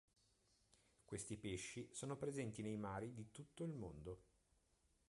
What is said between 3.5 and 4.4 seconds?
il mondo.